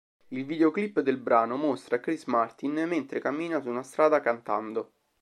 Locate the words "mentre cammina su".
2.87-3.69